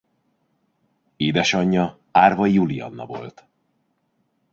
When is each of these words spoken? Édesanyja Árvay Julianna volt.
Édesanyja 1.17 1.99
Árvay 2.11 2.53
Julianna 2.53 3.05
volt. 3.05 3.47